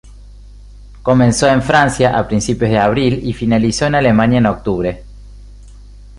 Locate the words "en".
1.47-1.61, 3.85-3.93, 4.39-4.47